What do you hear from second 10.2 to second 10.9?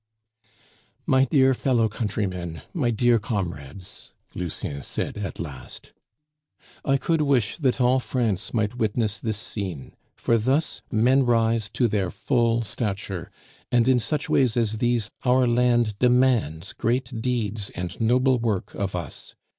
thus